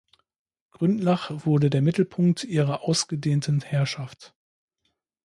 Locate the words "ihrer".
2.43-2.81